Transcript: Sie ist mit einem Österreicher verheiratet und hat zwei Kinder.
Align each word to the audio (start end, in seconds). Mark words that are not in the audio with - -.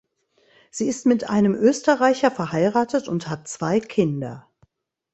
Sie 0.71 0.87
ist 0.89 1.05
mit 1.05 1.29
einem 1.29 1.53
Österreicher 1.53 2.31
verheiratet 2.31 3.07
und 3.07 3.27
hat 3.29 3.47
zwei 3.47 3.79
Kinder. 3.79 4.49